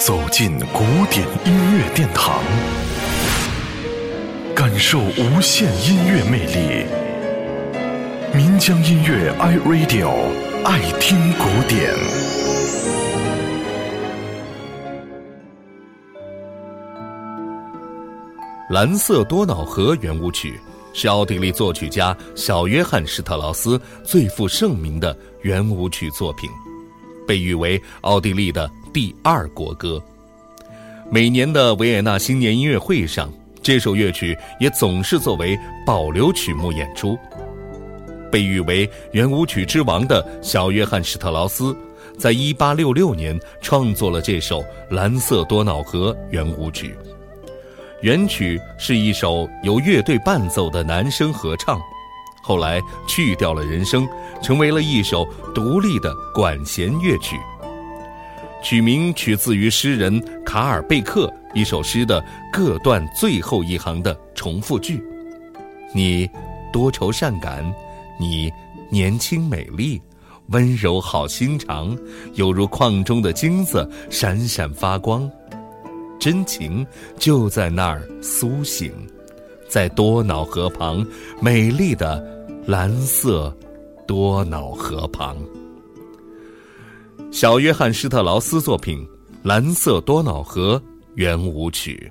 [0.00, 2.42] 走进古典音乐殿堂，
[4.56, 6.86] 感受无限音乐魅力。
[8.34, 10.08] 民江音乐 iRadio
[10.64, 11.92] 爱听古典。
[18.70, 20.58] 蓝色多瑙河圆舞曲
[20.94, 26.48] 是奥地利作曲家小约翰施特劳斯最负盛名的圆舞曲作品，
[27.28, 28.70] 被誉为奥地利的。
[28.92, 30.02] 第二国歌，
[31.10, 35.56] 每年的维也纳新年音乐会上，这首乐曲也总是作为
[35.86, 37.16] 保留曲目演出。
[38.32, 41.76] 被誉为圆舞曲之王的小约翰施特劳斯，
[42.18, 46.96] 在一八六六年创作了这首《蓝色多瑙河》圆舞曲。
[48.00, 51.78] 原曲是一首由乐队伴奏的男声合唱，
[52.42, 54.08] 后来去掉了人声，
[54.42, 57.36] 成为了一首独立的管弦乐曲。
[58.62, 65.02] 取名取自于诗人卡尔贝克一首诗的各段最后一行的重复句
[65.94, 66.28] ：“你
[66.72, 67.64] 多愁善感，
[68.18, 68.52] 你
[68.90, 70.00] 年轻美丽，
[70.48, 71.96] 温柔好心肠，
[72.34, 75.28] 犹如矿中的金子闪闪发光，
[76.18, 76.86] 真情
[77.18, 78.92] 就在那儿苏醒，
[79.68, 81.04] 在多瑙河旁，
[81.40, 82.22] 美丽的
[82.66, 83.56] 蓝色
[84.06, 85.36] 多瑙河旁。”
[87.30, 89.06] 小约翰施特劳斯作品
[89.44, 90.76] 《蓝色多瑙河》
[91.14, 92.10] 圆舞曲。